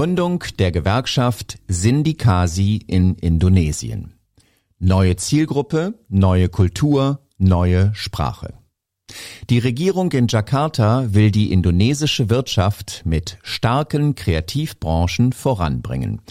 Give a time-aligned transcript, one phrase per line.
[0.00, 4.14] Gründung der Gewerkschaft Sindikasi in Indonesien.
[4.78, 8.54] Neue Zielgruppe, neue Kultur, neue Sprache.
[9.50, 16.22] Die Regierung in Jakarta will die indonesische Wirtschaft mit starken Kreativbranchen voranbringen.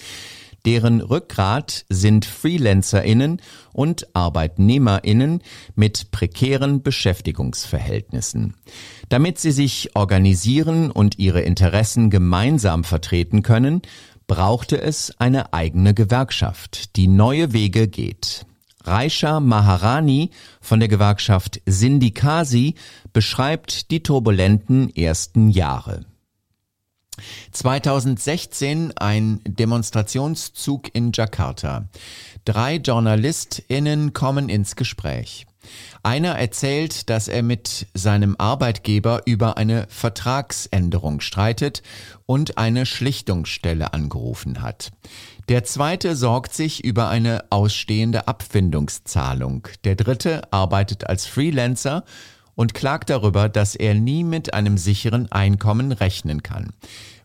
[0.69, 3.41] Deren Rückgrat sind Freelancerinnen
[3.73, 5.41] und Arbeitnehmerinnen
[5.73, 8.53] mit prekären Beschäftigungsverhältnissen.
[9.09, 13.81] Damit sie sich organisieren und ihre Interessen gemeinsam vertreten können,
[14.27, 18.45] brauchte es eine eigene Gewerkschaft, die neue Wege geht.
[18.83, 20.29] Raisha Maharani
[20.61, 22.75] von der Gewerkschaft Sindikasi
[23.11, 26.05] beschreibt die turbulenten ersten Jahre.
[27.51, 31.89] 2016 ein Demonstrationszug in Jakarta.
[32.45, 35.45] Drei JournalistInnen kommen ins Gespräch.
[36.03, 41.83] Einer erzählt, dass er mit seinem Arbeitgeber über eine Vertragsänderung streitet
[42.25, 44.91] und eine Schlichtungsstelle angerufen hat.
[45.49, 49.67] Der zweite sorgt sich über eine ausstehende Abfindungszahlung.
[49.83, 52.03] Der dritte arbeitet als Freelancer
[52.59, 56.73] und klagt darüber, dass er nie mit einem sicheren Einkommen rechnen kann,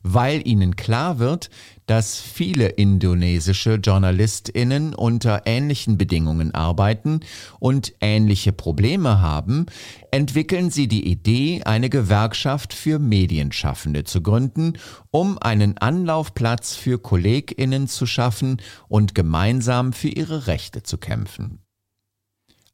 [0.04, 1.50] weil ihnen klar wird,
[1.86, 7.18] dass viele indonesische Journalistinnen unter ähnlichen Bedingungen arbeiten
[7.58, 9.66] und ähnliche Probleme haben,
[10.12, 14.74] entwickeln sie die Idee, eine Gewerkschaft für Medienschaffende zu gründen,
[15.10, 21.63] um einen Anlaufplatz für Kolleginnen zu schaffen und gemeinsam für ihre Rechte zu kämpfen.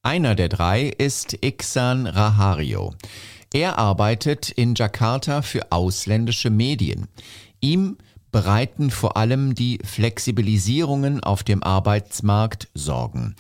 [0.03, 2.95] Einer der drei ist Iksan Rahario.
[3.53, 7.09] Er arbeitet in Jakarta für ausländische Medien.
[7.61, 7.99] Ihm
[8.33, 13.37] bereiten vor allem die Flexibilisierungen auf dem Arbeitsmarkt Sorgen.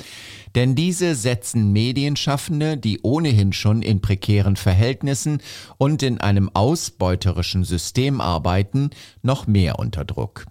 [0.54, 5.40] Denn diese setzen Medienschaffende, die ohnehin schon in prekären Verhältnissen
[5.78, 8.90] und in einem ausbeuterischen System arbeiten,
[9.22, 10.44] noch mehr unter Druck.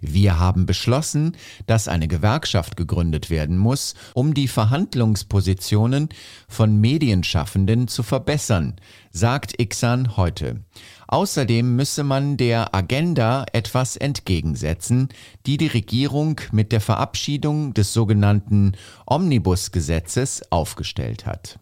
[0.00, 1.36] Wir haben beschlossen,
[1.66, 6.08] dass eine Gewerkschaft gegründet werden muss, um die Verhandlungspositionen
[6.48, 8.76] von Medienschaffenden zu verbessern,
[9.10, 10.60] sagt Ixan heute.
[11.08, 15.08] Außerdem müsse man der Agenda etwas entgegensetzen,
[15.46, 18.72] die die Regierung mit der Verabschiedung des sogenannten
[19.06, 21.58] Omnibus-Gesetzes aufgestellt hat.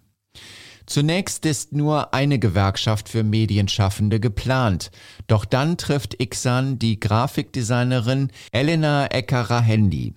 [0.92, 4.90] Zunächst ist nur eine Gewerkschaft für Medienschaffende geplant,
[5.26, 10.12] doch dann trifft Ixan die Grafikdesignerin Elena Ekarahendi.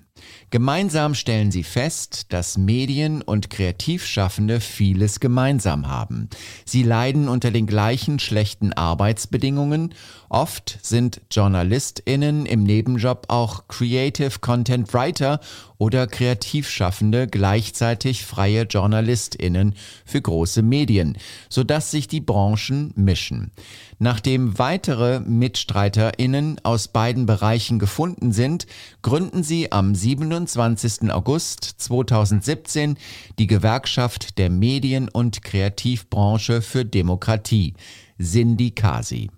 [0.49, 6.29] Gemeinsam stellen sie fest, dass Medien und Kreativschaffende vieles gemeinsam haben.
[6.65, 9.93] Sie leiden unter den gleichen schlechten Arbeitsbedingungen.
[10.29, 15.39] Oft sind JournalistInnen im Nebenjob auch Creative Content Writer
[15.77, 19.75] oder Kreativschaffende gleichzeitig freie JournalistInnen
[20.05, 21.17] für große Medien,
[21.49, 23.51] sodass sich die Branchen mischen.
[23.99, 28.67] Nachdem weitere MitstreiterInnen aus beiden Bereichen gefunden sind,
[29.01, 31.11] gründen sie am 27.
[31.11, 32.97] August 2017
[33.39, 37.73] die Gewerkschaft der Medien- und Kreativbranche für Demokratie,
[38.17, 39.29] Sindikasi.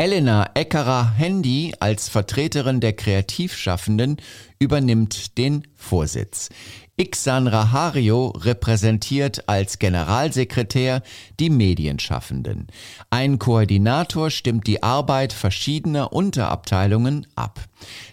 [0.00, 4.18] Elena Eckerer-Handy als Vertreterin der Kreativschaffenden
[4.60, 6.50] übernimmt den Vorsitz.
[6.96, 11.02] Iksan Rahario repräsentiert als Generalsekretär
[11.40, 12.68] die Medienschaffenden.
[13.10, 17.58] Ein Koordinator stimmt die Arbeit verschiedener Unterabteilungen ab.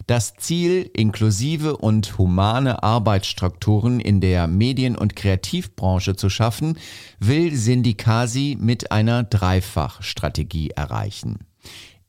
[0.08, 6.80] Das Ziel, inklusive und humane Arbeitsstrukturen in der Medien- und Kreativbranche zu schaffen,
[7.20, 11.45] will Sindikasi mit einer Dreifachstrategie erreichen.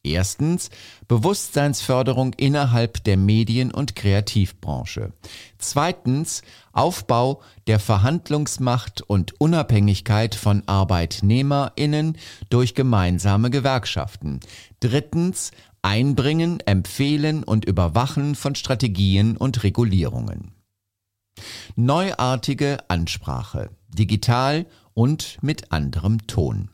[0.03, 0.69] Erstens
[1.07, 5.12] Bewusstseinsförderung innerhalb der Medien- und Kreativbranche.
[5.57, 12.17] Zweitens Aufbau der Verhandlungsmacht und Unabhängigkeit von Arbeitnehmerinnen
[12.50, 14.40] durch gemeinsame Gewerkschaften.
[14.79, 15.51] Drittens
[15.81, 20.51] Einbringen, Empfehlen und Überwachen von Strategien und Regulierungen.
[21.75, 26.72] Neuartige Ansprache, digital und mit anderem Ton.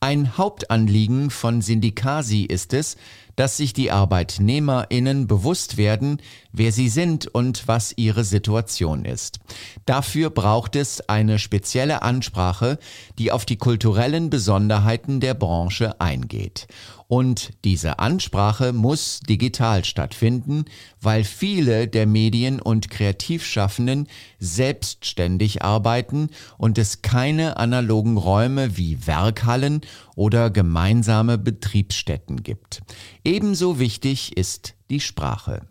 [0.00, 2.96] Ein Hauptanliegen von Sindikasi ist es,
[3.36, 6.20] dass sich die Arbeitnehmerinnen bewusst werden,
[6.52, 9.40] wer sie sind und was ihre Situation ist.
[9.86, 12.78] Dafür braucht es eine spezielle Ansprache,
[13.18, 16.68] die auf die kulturellen Besonderheiten der Branche eingeht.
[17.06, 20.64] Und diese Ansprache muss digital stattfinden,
[21.00, 24.08] weil viele der Medien- und Kreativschaffenden
[24.38, 29.82] selbstständig arbeiten und es keine analogen Räume wie Werkhallen
[30.16, 32.82] oder gemeinsame Betriebsstätten gibt.
[33.24, 35.66] Ebenso wichtig ist die Sprache.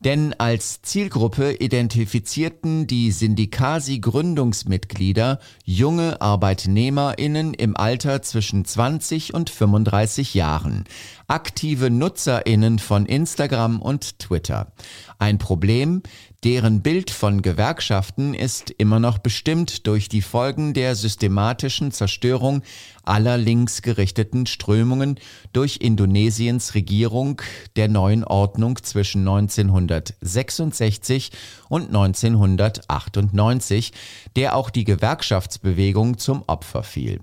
[0.00, 10.84] Denn als Zielgruppe identifizierten die Sindikasi-Gründungsmitglieder junge ArbeitnehmerInnen im Alter zwischen 20 und 35 Jahren.
[11.28, 14.72] Aktive Nutzerinnen von Instagram und Twitter.
[15.18, 16.02] Ein Problem,
[16.44, 22.62] deren Bild von Gewerkschaften ist immer noch bestimmt durch die Folgen der systematischen Zerstörung
[23.02, 25.18] aller linksgerichteten Strömungen
[25.52, 27.42] durch Indonesiens Regierung
[27.74, 31.32] der neuen Ordnung zwischen 1966
[31.68, 33.92] und 1998,
[34.36, 37.20] der auch die Gewerkschaftsbewegung zum Opfer fiel.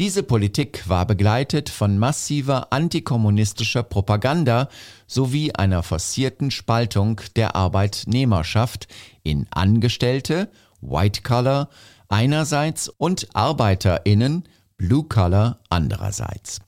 [0.00, 4.68] Diese Politik war begleitet von massiver antikommunistischer Propaganda
[5.06, 8.88] sowie einer forcierten Spaltung der Arbeitnehmerschaft
[9.22, 10.50] in Angestellte,
[10.80, 11.68] White Collar,
[12.08, 14.48] einerseits und Arbeiterinnen,
[14.78, 16.60] Blue Collar andererseits.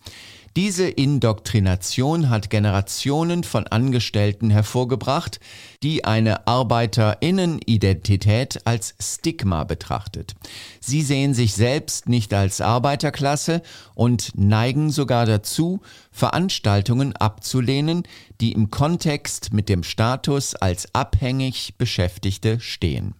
[0.56, 5.38] Diese Indoktrination hat Generationen von Angestellten hervorgebracht,
[5.82, 10.35] die eine Arbeiterinnenidentität als Stigma betrachtet.
[10.81, 13.61] Sie sehen sich selbst nicht als Arbeiterklasse
[13.94, 18.05] und neigen sogar dazu, Veranstaltungen abzulehnen,
[18.41, 23.14] die im Kontext mit dem Status als abhängig Beschäftigte stehen.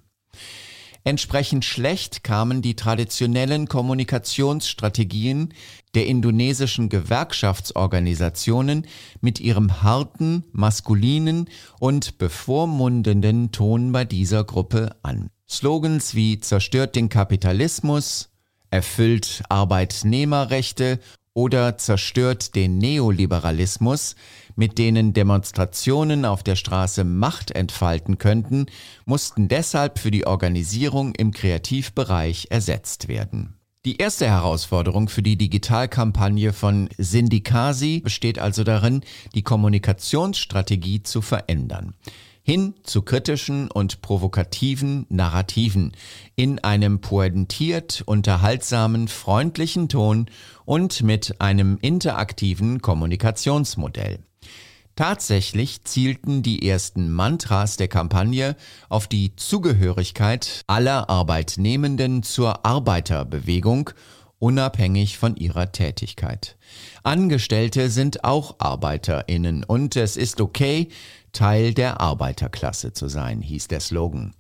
[1.07, 5.55] Entsprechend schlecht kamen die traditionellen Kommunikationsstrategien
[5.95, 8.89] der indonesischen Gewerkschaftsorganisationen
[9.21, 11.49] mit ihrem harten, maskulinen
[11.79, 15.31] und bevormundenden Ton bei dieser Gruppe an.
[15.49, 18.31] Slogans wie zerstört den Kapitalismus,
[18.71, 20.99] erfüllt Arbeitnehmerrechte
[21.35, 24.17] oder zerstört den Neoliberalismus,
[24.57, 28.67] mit denen Demonstrationen auf der Straße Macht entfalten könnten,
[29.05, 33.55] mussten deshalb für die Organisierung im Kreativbereich ersetzt werden.
[33.85, 39.03] Die erste Herausforderung für die Digitalkampagne von Syndikasi besteht also darin,
[39.37, 41.95] die Kommunikationsstrategie zu verändern
[42.47, 45.91] hin zu kritischen und provokativen Narrativen
[46.37, 50.27] in einem pointiert unterhaltsamen, freundlichen Ton
[50.65, 54.21] und mit einem interaktiven Kommunikationsmodell.
[54.97, 58.57] Tatsächlich zielten die ersten Mantras der Kampagne
[58.89, 63.91] auf die Zugehörigkeit aller Arbeitnehmenden zur Arbeiterbewegung
[64.39, 66.57] unabhängig von ihrer Tätigkeit.
[67.03, 70.89] Angestellte sind auch Arbeiterinnen und es ist okay,
[71.33, 74.35] Teil der Arbeiterklasse zu sein, hieß der Slogan.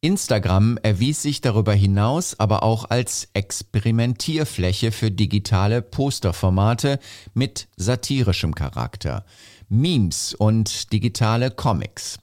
[0.00, 6.98] Instagram erwies sich darüber hinaus aber auch als Experimentierfläche für digitale Posterformate
[7.34, 9.24] mit satirischem Charakter.
[9.70, 12.18] Memes und digitale Comics.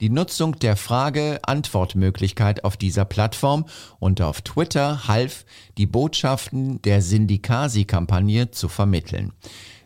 [0.00, 3.64] Die Nutzung der Frage-Antwort-Möglichkeit auf dieser Plattform
[3.98, 5.46] und auf Twitter half,
[5.78, 9.32] die Botschaften der Syndikasi-Kampagne zu vermitteln.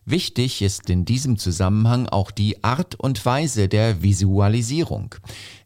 [0.05, 5.15] Wichtig ist in diesem Zusammenhang auch die Art und Weise der Visualisierung.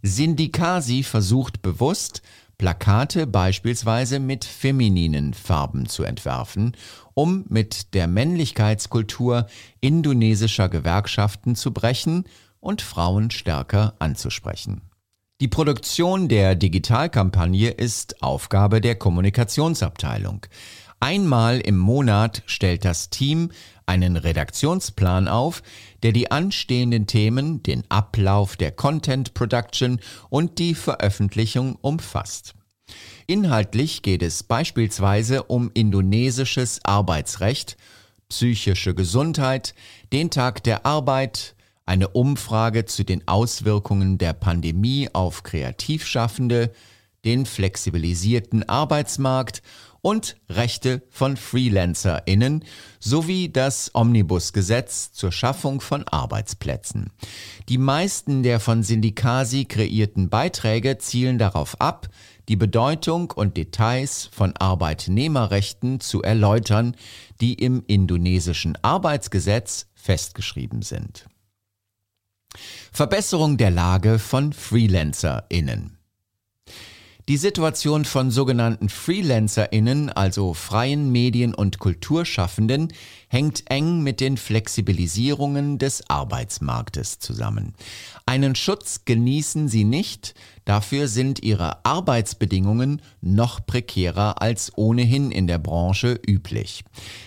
[0.03, 2.23] Syndikasi versucht bewusst,
[2.59, 6.77] Plakate beispielsweise mit femininen Farben zu entwerfen,
[7.15, 9.47] um mit der Männlichkeitskultur
[9.81, 12.25] indonesischer Gewerkschaften zu brechen
[12.59, 14.83] und Frauen stärker anzusprechen.
[15.41, 20.45] Die Produktion der Digitalkampagne ist Aufgabe der Kommunikationsabteilung.
[20.99, 23.53] Einmal im Monat stellt das Team
[23.89, 25.63] einen Redaktionsplan auf,
[26.03, 30.01] der die anstehenden Themen, den Ablauf der Content Production
[30.31, 32.55] und die Veröffentlichung umfasst.
[33.27, 37.77] Inhaltlich geht es beispielsweise um indonesisches Arbeitsrecht,
[38.29, 39.75] psychische Gesundheit,
[40.13, 41.55] den Tag der Arbeit,
[41.87, 46.73] eine Umfrage zu den Auswirkungen der Pandemie auf Kreativschaffende,
[47.25, 49.63] den flexibilisierten Arbeitsmarkt
[50.01, 52.65] und Rechte von FreelancerInnen
[53.01, 57.11] sowie das Omnibusgesetz zur Schaffung von Arbeitsplätzen.
[57.69, 62.09] Die meisten der von Syndikasi kreierten Beiträge zielen darauf ab,
[62.49, 66.97] die Bedeutung und Details von Arbeitnehmerrechten zu erläutern,
[67.41, 71.27] die im indonesischen Arbeitsgesetz festgeschrieben sind.
[72.93, 75.98] Verbesserung der Lage von FreelancerInnen.
[77.29, 82.91] Die Situation von sogenannten FreelancerInnen, also freien Medien- und Kulturschaffenden,
[83.29, 87.75] hängt eng mit den Flexibilisierungen des Arbeitsmarktes zusammen.
[88.25, 95.59] Einen Schutz genießen sie nicht, dafür sind ihre Arbeitsbedingungen noch prekärer als ohnehin in der
[95.59, 96.83] Branche üblich.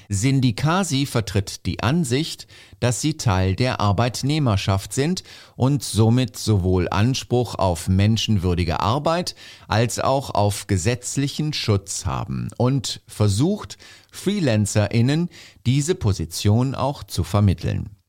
[0.10, 2.48] Sindikasi vertritt die Ansicht,
[2.82, 5.24] dass sie Teil der Arbeitnehmerschaft sind
[5.56, 9.36] und somit sowohl Anspruch auf menschenwürdige Arbeit
[9.70, 13.78] als auch auf gesetzlichen Schutz haben und versucht,
[14.12, 15.30] FreelancerInnen
[15.66, 18.01] diese Position auch zu vermitteln.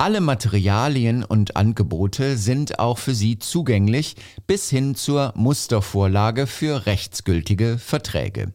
[0.00, 4.16] Alle Materialien und Angebote sind auch für Sie zugänglich
[4.46, 8.54] bis hin zur Mustervorlage für rechtsgültige Verträge.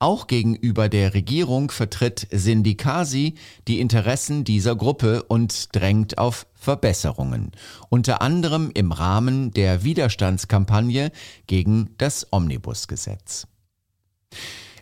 [0.00, 3.36] Auch gegenüber der Regierung vertritt Syndikasi
[3.68, 7.52] die Interessen dieser Gruppe und drängt auf Verbesserungen,
[7.88, 11.10] unter anderem im Rahmen der Widerstandskampagne
[11.46, 13.46] gegen das Omnibusgesetz.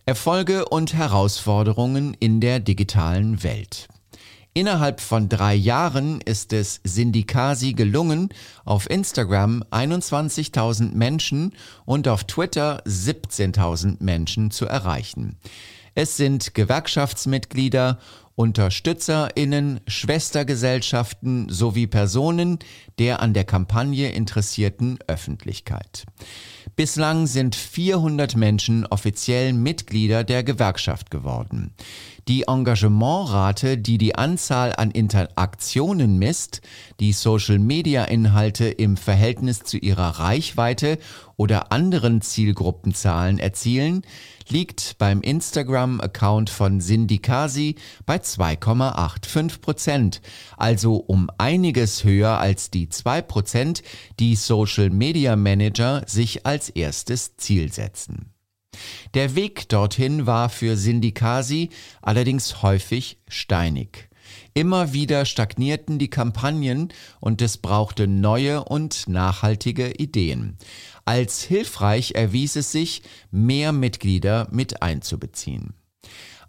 [0.07, 3.87] Erfolge und Herausforderungen in der digitalen Welt.
[4.53, 8.31] Innerhalb von drei Jahren ist es Syndikasi gelungen,
[8.65, 11.55] auf Instagram 21.000 Menschen
[11.85, 15.39] und auf Twitter 17.000 Menschen zu erreichen.
[15.95, 17.99] Es sind Gewerkschaftsmitglieder,
[18.35, 22.59] UnterstützerInnen, Schwestergesellschaften sowie Personen
[22.99, 26.07] der an der Kampagne interessierten Öffentlichkeit.
[26.77, 31.75] Bislang sind 400 Menschen offiziell Mitglieder der Gewerkschaft geworden.
[32.29, 36.61] Die Engagementrate, die die Anzahl an Interaktionen misst,
[37.01, 40.99] die Social-Media-Inhalte im Verhältnis zu ihrer Reichweite
[41.37, 44.03] oder anderen Zielgruppenzahlen erzielen,
[44.49, 50.21] liegt beim Instagram-Account von Syndikasi bei 2,85 Prozent,
[50.57, 53.83] also um einiges höher als die 2 Prozent,
[54.19, 58.33] die Social Media Manager sich als erstes Ziel setzen.
[59.15, 61.71] Der Weg dorthin war für Syndikasi
[62.03, 64.11] allerdings häufig steinig.
[64.55, 70.57] Immer wieder stagnierten die Kampagnen und es brauchte neue und nachhaltige Ideen.
[71.05, 75.75] Als hilfreich erwies es sich, mehr Mitglieder mit einzubeziehen.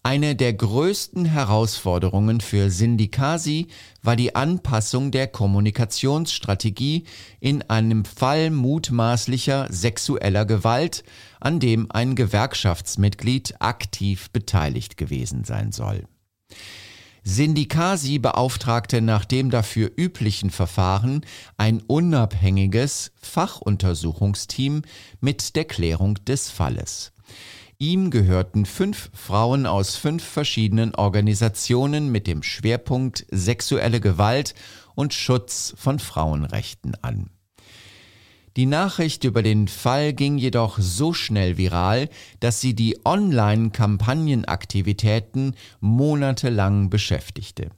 [0.03, 3.67] Eine der größten Herausforderungen für Syndikasi
[4.01, 7.03] war die Anpassung der Kommunikationsstrategie
[7.39, 11.03] in einem Fall mutmaßlicher sexueller Gewalt,
[11.39, 16.07] an dem ein Gewerkschaftsmitglied aktiv beteiligt gewesen sein soll.
[17.23, 21.23] Syndikasi beauftragte nach dem dafür üblichen Verfahren
[21.57, 24.81] ein unabhängiges Fachuntersuchungsteam
[25.19, 27.11] mit der Klärung des Falles.
[27.81, 34.53] Ihm gehörten fünf Frauen aus fünf verschiedenen Organisationen mit dem Schwerpunkt sexuelle Gewalt
[34.93, 37.31] und Schutz von Frauenrechten an.
[38.57, 42.09] Die Nachricht über den Fall ging jedoch so schnell viral,
[42.41, 47.69] dass sie die Online-Kampagnenaktivitäten monatelang beschäftigte.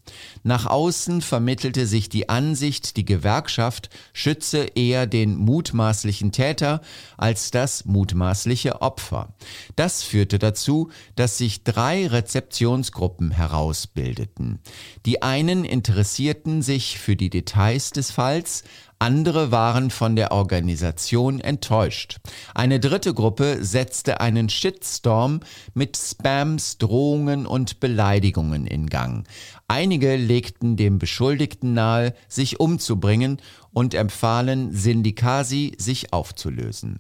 [0.41, 6.81] Nach außen vermittelte sich die Ansicht, die Gewerkschaft schütze eher den mutmaßlichen Täter
[7.17, 9.35] als das mutmaßliche Opfer.
[9.75, 14.57] Das führte dazu, dass sich drei Rezeptionsgruppen herausbildeten.
[15.05, 18.63] Die einen interessierten sich für die Details des Falls,
[19.03, 22.21] andere waren von der Organisation enttäuscht.
[22.55, 25.41] Eine dritte Gruppe setzte einen Shitstorm
[25.73, 29.27] mit Spams, Drohungen und Beleidigungen in Gang.
[29.67, 33.41] Einige legten dem Beschuldigten nahe, sich umzubringen
[33.73, 36.99] und empfahlen Syndikasi, sich aufzulösen.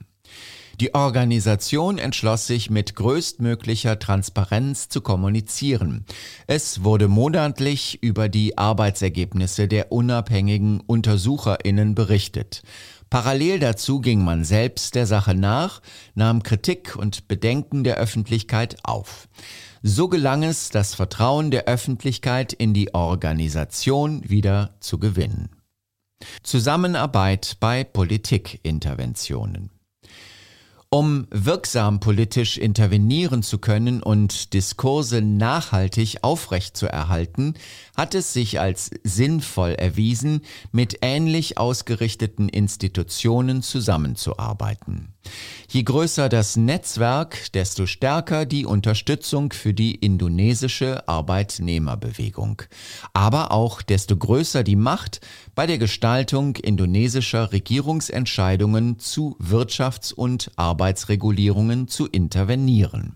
[0.79, 6.05] Die Organisation entschloss sich mit größtmöglicher Transparenz zu kommunizieren.
[6.47, 12.63] Es wurde monatlich über die Arbeitsergebnisse der unabhängigen Untersucherinnen berichtet.
[13.11, 15.83] Parallel dazu ging man selbst der Sache nach,
[16.15, 19.29] nahm Kritik und Bedenken der Öffentlichkeit auf.
[19.83, 25.49] So gelang es, das Vertrauen der Öffentlichkeit in die Organisation wieder zu gewinnen.
[26.41, 29.69] Zusammenarbeit bei Politikinterventionen.
[30.93, 37.55] Um wirksam politisch intervenieren zu können und Diskurse nachhaltig aufrechtzuerhalten,
[37.97, 45.15] hat es sich als sinnvoll erwiesen, mit ähnlich ausgerichteten Institutionen zusammenzuarbeiten.
[45.73, 52.61] Je größer das Netzwerk, desto stärker die Unterstützung für die indonesische Arbeitnehmerbewegung.
[53.13, 55.21] Aber auch desto größer die Macht
[55.55, 63.15] bei der Gestaltung indonesischer Regierungsentscheidungen zu Wirtschafts- und Arbeitsregulierungen zu intervenieren.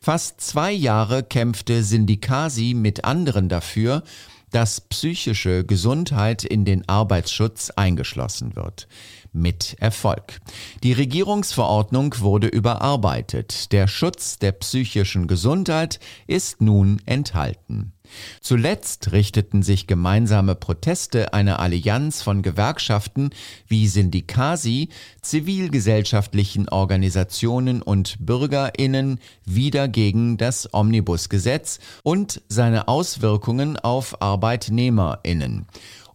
[0.00, 4.04] Fast zwei Jahre kämpfte Sindikasi mit anderen dafür,
[4.50, 8.86] dass psychische Gesundheit in den Arbeitsschutz eingeschlossen wird
[9.34, 10.40] mit Erfolg.
[10.82, 13.72] Die Regierungsverordnung wurde überarbeitet.
[13.72, 17.92] Der Schutz der psychischen Gesundheit ist nun enthalten.
[18.40, 23.30] Zuletzt richteten sich gemeinsame Proteste einer Allianz von Gewerkschaften
[23.66, 24.90] wie Syndikasi,
[25.22, 35.66] zivilgesellschaftlichen Organisationen und Bürgerinnen wieder gegen das Omnibusgesetz und seine Auswirkungen auf Arbeitnehmerinnen.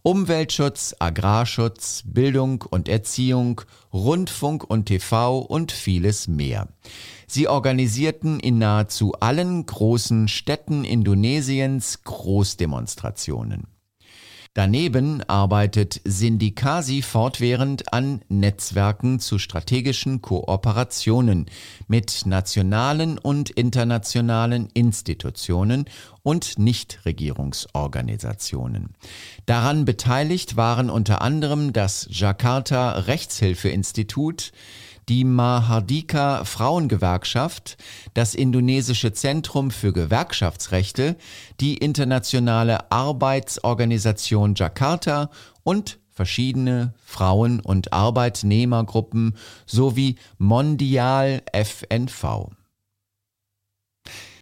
[0.02, 3.60] Umweltschutz, Agrarschutz, Bildung und Erziehung,
[3.92, 6.68] Rundfunk und TV und vieles mehr.
[7.26, 13.66] Sie organisierten in nahezu allen großen Städten Indonesiens Großdemonstrationen.
[14.54, 21.46] Daneben arbeitet Sindikasi fortwährend an Netzwerken zu strategischen Kooperationen
[21.86, 25.84] mit nationalen und internationalen Institutionen
[26.24, 28.96] und Nichtregierungsorganisationen.
[29.46, 34.50] Daran beteiligt waren unter anderem das Jakarta Rechtshilfeinstitut,
[35.10, 37.76] die Mahardika Frauengewerkschaft,
[38.14, 41.16] das Indonesische Zentrum für Gewerkschaftsrechte,
[41.58, 45.30] die Internationale Arbeitsorganisation Jakarta
[45.64, 49.36] und verschiedene Frauen- und Arbeitnehmergruppen
[49.66, 52.52] sowie Mondial FNV.